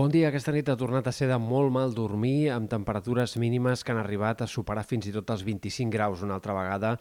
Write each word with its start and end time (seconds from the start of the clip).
Bon 0.00 0.08
dia. 0.08 0.30
Aquesta 0.30 0.54
nit 0.54 0.64
ha 0.72 0.78
tornat 0.80 1.10
a 1.10 1.12
ser 1.12 1.26
de 1.28 1.36
molt 1.36 1.68
mal 1.74 1.90
dormir, 1.92 2.48
amb 2.54 2.70
temperatures 2.72 3.34
mínimes 3.36 3.82
que 3.84 3.92
han 3.92 3.98
arribat 4.00 4.40
a 4.40 4.46
superar 4.48 4.80
fins 4.88 5.10
i 5.10 5.12
tot 5.12 5.28
els 5.34 5.42
25 5.44 5.92
graus 5.92 6.22
una 6.24 6.38
altra 6.38 6.54
vegada 6.56 6.94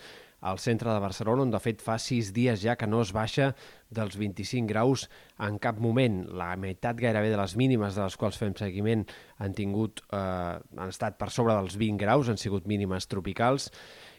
al 0.43 0.59
centre 0.59 0.91
de 0.91 0.99
Barcelona, 0.99 1.45
on 1.45 1.53
de 1.53 1.61
fet 1.63 1.79
fa 1.79 1.95
sis 1.95 2.33
dies 2.35 2.59
ja 2.59 2.75
que 2.75 2.89
no 2.91 2.99
es 2.99 3.13
baixa 3.15 3.53
dels 3.87 4.19
25 4.19 4.67
graus 4.67 5.05
en 5.47 5.61
cap 5.63 5.79
moment. 5.79 6.25
La 6.41 6.49
meitat 6.59 6.99
gairebé 6.99 7.31
de 7.31 7.39
les 7.39 7.55
mínimes 7.55 7.95
de 7.95 8.03
les 8.03 8.19
quals 8.19 8.41
fem 8.41 8.51
seguiment 8.59 9.07
han 9.37 9.55
tingut, 9.55 10.03
eh, 10.11 10.59
han 10.59 10.91
estat 10.91 11.15
per 11.15 11.31
sobre 11.31 11.55
dels 11.55 11.79
20 11.79 12.03
graus, 12.03 12.27
han 12.27 12.41
sigut 12.41 12.67
mínimes 12.67 13.07
tropicals, 13.07 13.71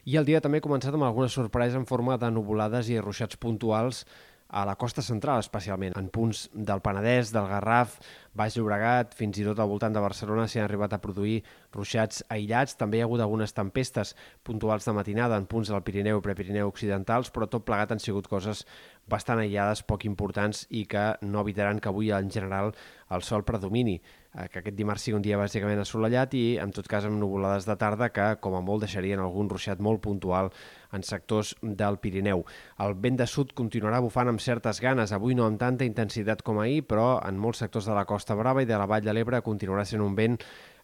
i 0.09 0.17
el 0.17 0.25
dia 0.25 0.41
també 0.41 0.65
ha 0.65 0.69
començat 0.71 0.97
amb 0.97 1.05
alguna 1.05 1.29
sorpresa 1.29 1.77
en 1.77 1.85
forma 1.85 2.17
de 2.17 2.33
nuvolades 2.33 2.89
i 2.89 2.97
ruixats 2.97 3.37
puntuals 3.37 4.07
a 4.51 4.65
la 4.67 4.75
costa 4.75 5.03
central 5.03 5.39
especialment, 5.41 5.95
en 5.97 6.09
punts 6.11 6.49
del 6.53 6.83
Penedès, 6.83 7.31
del 7.31 7.47
Garraf, 7.47 7.97
Baix 8.35 8.57
Llobregat, 8.57 9.15
fins 9.15 9.39
i 9.39 9.45
tot 9.47 9.59
al 9.63 9.71
voltant 9.71 9.95
de 9.95 10.03
Barcelona 10.03 10.47
s'hi 10.51 10.61
han 10.61 10.67
arribat 10.67 10.95
a 10.95 11.01
produir 11.03 11.41
ruixats 11.75 12.25
aïllats. 12.29 12.77
També 12.79 12.99
hi 12.99 13.05
ha 13.05 13.09
hagut 13.09 13.23
algunes 13.23 13.55
tempestes 13.55 14.15
puntuals 14.47 14.87
de 14.87 14.95
matinada 14.97 15.39
en 15.39 15.47
punts 15.51 15.71
del 15.71 15.85
Pirineu 15.87 16.19
i 16.19 16.25
Prepirineu 16.27 16.71
occidentals, 16.71 17.31
però 17.31 17.47
tot 17.47 17.67
plegat 17.67 17.95
han 17.95 18.03
sigut 18.03 18.27
coses 18.31 18.65
bastant 19.11 19.43
aïllades, 19.43 19.85
poc 19.87 20.07
importants 20.07 20.67
i 20.71 20.85
que 20.91 21.13
no 21.23 21.45
evitaran 21.47 21.79
que 21.79 21.91
avui 21.91 22.11
en 22.15 22.31
general 22.31 22.75
el 23.11 23.23
sol 23.27 23.47
predomini, 23.47 24.01
que 24.31 24.61
aquest 24.61 24.77
dimarts 24.79 25.03
sigui 25.03 25.17
un 25.19 25.25
dia 25.25 25.39
bàsicament 25.41 25.81
assolellat 25.83 26.35
i 26.39 26.45
en 26.63 26.71
tot 26.75 26.87
cas 26.89 27.07
amb 27.09 27.19
nuvolades 27.19 27.67
de 27.67 27.75
tarda 27.77 28.11
que 28.15 28.27
com 28.43 28.55
a 28.55 28.61
molt 28.63 28.85
deixarien 28.87 29.19
algun 29.19 29.51
ruixat 29.51 29.83
molt 29.83 30.03
puntual 30.05 30.53
en 30.95 31.03
sectors 31.07 31.57
del 31.63 31.99
Pirineu. 32.03 32.45
El 32.79 32.95
vent 33.03 33.19
de 33.19 33.27
sud 33.27 33.55
continuarà 33.59 34.01
bufant 34.03 34.31
amb 34.31 34.43
certes 34.43 34.81
ganes, 34.83 35.13
avui 35.13 35.35
no 35.35 35.47
amb 35.47 35.59
tanta 35.59 35.87
intensitat 35.87 36.45
com 36.47 36.63
ahir, 36.63 36.85
però 36.87 37.19
en 37.27 37.39
molts 37.39 37.65
sectors 37.65 37.91
de 37.91 37.97
la 37.97 38.07
costa 38.07 38.39
brava 38.39 38.63
i 38.63 38.71
de 38.71 38.79
la 38.79 38.87
Vall 38.91 39.07
de 39.07 39.15
l'Ebre 39.15 39.43
continuarà 39.43 39.85
sent 39.85 40.03
un 40.03 40.15
vent 40.19 40.39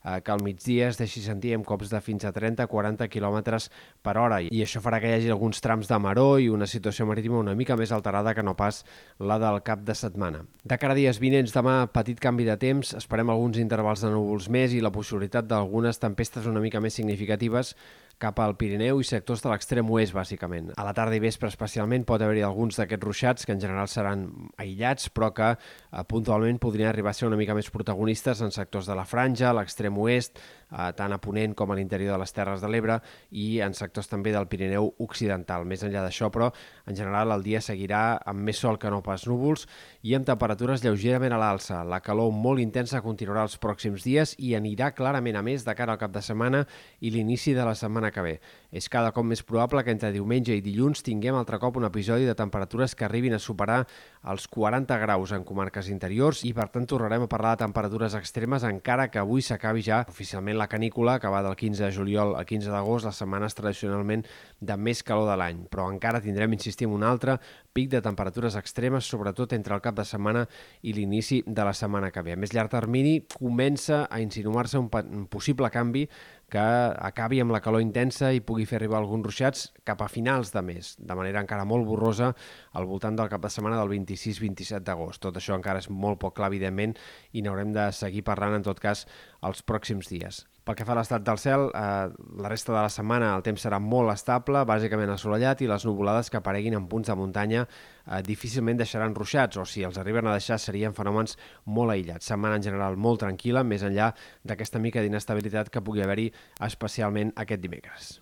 eh, 0.06 0.20
que 0.22 0.32
al 0.32 0.42
migdia 0.42 0.88
es 0.88 1.00
deixi 1.00 1.22
sentir 1.24 1.54
amb 1.56 1.66
cops 1.66 1.90
de 1.90 2.00
fins 2.00 2.24
a 2.24 2.32
30-40 2.32 3.10
km 3.10 3.58
per 4.06 4.16
hora 4.22 4.40
i 4.44 4.62
això 4.62 4.80
farà 4.84 5.00
que 5.02 5.10
hi 5.10 5.16
hagi 5.18 5.32
alguns 5.34 5.60
trams 5.64 5.90
de 5.90 5.98
maró 5.98 6.28
i 6.38 6.48
una 6.52 6.68
situació 6.70 7.06
marítima 7.10 7.42
una 7.42 7.56
mica 7.58 7.76
més 7.76 7.92
alterada 7.92 8.34
que 8.34 8.44
no 8.46 8.56
pas 8.56 8.84
la 9.18 9.38
del 9.42 9.62
cap 9.66 9.82
de 9.84 9.94
setmana. 9.94 10.44
De 10.64 10.78
cara 10.78 10.94
a 10.94 10.98
dies 10.98 11.20
vinents, 11.20 11.54
demà 11.54 11.86
petit 11.92 12.20
canvi 12.22 12.46
de 12.46 12.56
temps, 12.60 12.94
esperem 12.96 13.30
alguns 13.30 13.58
intervals 13.58 14.04
de 14.04 14.10
núvols 14.14 14.48
més 14.48 14.74
i 14.74 14.82
la 14.84 14.94
possibilitat 14.94 15.48
d'algunes 15.50 16.00
tempestes 16.02 16.46
una 16.46 16.62
mica 16.62 16.80
més 16.80 16.94
significatives 16.94 17.74
cap 18.18 18.38
al 18.40 18.54
Pirineu 18.56 19.00
i 19.02 19.04
sectors 19.04 19.42
de 19.44 19.50
l'extrem 19.50 19.90
oest, 19.92 20.14
bàsicament. 20.16 20.70
A 20.80 20.84
la 20.86 20.94
tarda 20.96 21.18
i 21.18 21.20
vespre 21.20 21.50
especialment 21.52 22.06
pot 22.08 22.22
haver-hi 22.24 22.44
alguns 22.46 22.78
d'aquests 22.80 23.04
ruixats 23.04 23.44
que 23.44 23.52
en 23.52 23.60
general 23.60 23.90
seran 23.92 24.24
aïllats, 24.62 25.10
però 25.12 25.32
que 25.36 25.50
eh, 25.52 26.04
puntualment 26.08 26.60
podrien 26.62 26.88
arribar 26.88 27.12
a 27.12 27.18
ser 27.18 27.28
una 27.28 27.36
mica 27.36 27.54
més 27.56 27.68
protagonistes 27.70 28.40
en 28.40 28.54
sectors 28.54 28.88
de 28.88 28.96
la 28.96 29.04
franja, 29.04 29.52
l'extrem 29.52 29.98
oest, 30.00 30.40
eh, 30.70 30.88
tant 30.96 31.12
a 31.12 31.20
Ponent 31.20 31.54
com 31.58 31.70
a 31.70 31.76
l'interior 31.76 32.14
de 32.14 32.20
les 32.22 32.32
Terres 32.32 32.64
de 32.64 32.70
l'Ebre 32.72 32.98
i 33.36 33.60
en 33.64 33.76
sectors 33.76 34.08
també 34.08 34.32
del 34.32 34.48
Pirineu 34.48 34.88
Occidental. 35.04 35.66
Més 35.68 35.84
enllà 35.84 36.06
d'això, 36.06 36.30
però, 36.32 36.50
en 36.86 36.96
general 36.96 37.34
el 37.36 37.44
dia 37.44 37.60
seguirà 37.60 38.16
amb 38.24 38.48
més 38.48 38.62
sol 38.64 38.80
que 38.80 38.90
no 38.92 39.02
pas 39.04 39.26
núvols 39.28 39.66
i 40.02 40.16
amb 40.16 40.26
temperatures 40.28 40.84
lleugerament 40.84 41.36
a 41.36 41.42
l'alça. 41.42 41.82
La 41.84 42.00
calor 42.00 42.32
molt 42.32 42.64
intensa 42.64 43.04
continuarà 43.04 43.44
els 43.44 43.60
pròxims 43.60 44.08
dies 44.08 44.36
i 44.38 44.54
anirà 44.56 44.92
clarament 44.96 45.36
a 45.36 45.44
més 45.44 45.68
de 45.68 45.76
cara 45.76 45.92
al 45.92 46.00
cap 46.00 46.16
de 46.16 46.24
setmana 46.24 46.64
i 47.00 47.12
l'inici 47.12 47.52
de 47.52 47.64
la 47.66 47.76
setmana 47.76 48.05
que 48.12 48.24
ve. 48.24 48.34
És 48.70 48.88
cada 48.92 49.12
cop 49.14 49.24
més 49.24 49.42
probable 49.46 49.82
que 49.84 49.92
entre 49.94 50.12
diumenge 50.14 50.54
i 50.56 50.62
dilluns 50.64 51.02
tinguem 51.06 51.36
altre 51.38 51.58
cop 51.62 51.78
un 51.80 51.86
episodi 51.88 52.26
de 52.28 52.34
temperatures 52.36 52.94
que 52.94 53.06
arribin 53.06 53.36
a 53.36 53.40
superar 53.42 53.82
els 54.26 54.48
40 54.50 54.98
graus 54.98 55.32
en 55.32 55.44
comarques 55.46 55.88
interiors 55.92 56.42
i 56.44 56.52
per 56.56 56.68
tant 56.74 56.86
tornarem 56.88 57.24
a 57.24 57.30
parlar 57.30 57.54
de 57.54 57.64
temperatures 57.64 58.16
extremes 58.18 58.66
encara 58.66 59.08
que 59.10 59.20
avui 59.22 59.44
s'acabi 59.44 59.84
ja 59.86 60.02
oficialment 60.08 60.58
la 60.58 60.68
canícula, 60.68 61.18
que 61.20 61.30
va 61.30 61.42
del 61.46 61.56
15 61.56 61.84
de 61.84 61.92
juliol 61.94 62.34
al 62.36 62.46
15 62.46 62.72
d'agost, 62.72 63.06
les 63.06 63.22
setmanes 63.22 63.54
tradicionalment 63.54 64.26
de 64.60 64.76
més 64.76 65.02
calor 65.06 65.30
de 65.30 65.36
l'any. 65.38 65.64
Però 65.70 65.88
encara 65.92 66.22
tindrem, 66.24 66.52
insistim, 66.56 66.92
un 66.92 67.06
altre 67.06 67.38
pic 67.76 67.90
de 67.92 68.02
temperatures 68.02 68.56
extremes, 68.56 69.08
sobretot 69.08 69.52
entre 69.56 69.76
el 69.76 69.84
cap 69.84 69.96
de 69.96 70.04
setmana 70.08 70.46
i 70.82 70.94
l'inici 70.96 71.42
de 71.46 71.66
la 71.66 71.74
setmana 71.76 72.10
que 72.10 72.24
ve. 72.24 72.34
A 72.34 72.40
més 72.40 72.54
llarg 72.56 72.72
termini 72.72 73.20
comença 73.36 74.06
a 74.10 74.20
insinuar-se 74.22 74.80
un 74.80 75.26
possible 75.30 75.70
canvi 75.70 76.06
que 76.50 76.62
acabi 76.62 77.40
amb 77.42 77.50
la 77.50 77.60
calor 77.62 77.82
intensa 77.82 78.30
i 78.30 78.42
pugui 78.44 78.66
fer 78.70 78.78
arribar 78.78 79.00
alguns 79.00 79.24
ruixats 79.26 79.64
cap 79.86 80.02
a 80.04 80.06
finals 80.10 80.52
de 80.54 80.62
mes, 80.62 80.92
de 80.98 81.16
manera 81.18 81.42
encara 81.42 81.64
molt 81.66 81.86
borrosa 81.88 82.30
al 82.78 82.86
voltant 82.86 83.18
del 83.18 83.30
cap 83.32 83.42
de 83.42 83.50
setmana 83.50 83.80
del 83.80 83.90
26-27 83.96 84.86
d'agost. 84.86 85.20
Tot 85.24 85.40
això 85.40 85.56
encara 85.58 85.82
és 85.82 85.90
molt 85.90 86.20
poc 86.22 86.36
clar, 86.38 86.52
evidentment, 86.52 86.94
i 87.34 87.42
n'haurem 87.42 87.74
de 87.74 87.88
seguir 87.96 88.22
parlant, 88.26 88.54
en 88.60 88.66
tot 88.66 88.78
cas, 88.82 89.06
els 89.46 89.62
pròxims 89.66 90.10
dies. 90.10 90.44
Pel 90.66 90.74
que 90.74 90.82
fa 90.82 90.96
a 90.96 90.98
l'estat 90.98 91.22
del 91.22 91.38
cel, 91.38 91.68
eh, 91.78 92.08
la 92.42 92.50
resta 92.50 92.72
de 92.72 92.80
la 92.80 92.90
setmana 92.90 93.28
el 93.36 93.44
temps 93.46 93.62
serà 93.62 93.78
molt 93.78 94.10
estable, 94.10 94.64
bàsicament 94.66 95.12
assolellat, 95.14 95.62
i 95.62 95.70
les 95.70 95.86
nuvolades 95.86 96.30
que 96.30 96.40
apareguin 96.40 96.74
en 96.74 96.88
punts 96.90 97.06
de 97.06 97.14
muntanya 97.14 97.62
eh, 97.62 98.20
difícilment 98.26 98.82
deixaran 98.82 99.14
ruixats, 99.14 99.62
o 99.62 99.64
si 99.64 99.86
els 99.86 100.02
arriben 100.02 100.26
a 100.26 100.34
deixar 100.34 100.58
serien 100.58 100.98
fenòmens 100.98 101.38
molt 101.66 101.94
aïllats. 101.94 102.26
Setmana 102.26 102.58
en 102.58 102.66
general 102.66 102.98
molt 102.98 103.22
tranquil·la, 103.22 103.62
més 103.62 103.86
enllà 103.86 104.10
d'aquesta 104.42 104.82
mica 104.82 105.06
d'inestabilitat 105.06 105.70
que 105.70 105.86
pugui 105.86 106.02
haver-hi 106.02 106.32
especialment 106.66 107.30
aquest 107.36 107.62
dimecres. 107.62 108.16